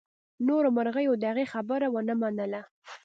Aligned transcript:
نورو 0.47 0.67
مرغیو 0.77 1.13
د 1.21 1.23
هغې 1.31 1.45
خبره 1.53 1.87
ونه 1.93 2.13
منله. 2.21 2.61